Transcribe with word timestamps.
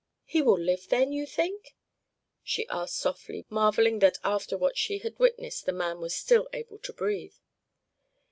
"He 0.25 0.41
will 0.41 0.57
live, 0.57 0.87
then, 0.89 1.11
you 1.11 1.27
think?" 1.27 1.75
she 2.41 2.67
asked 2.69 2.95
softly, 2.97 3.45
marveling 3.49 3.99
that 3.99 4.17
after 4.23 4.57
what 4.57 4.75
she 4.75 4.97
had 4.97 5.19
witnessed 5.19 5.67
the 5.67 5.73
man 5.73 5.99
was 5.99 6.15
still 6.15 6.49
able 6.53 6.79
to 6.79 6.91
breathe. 6.91 7.35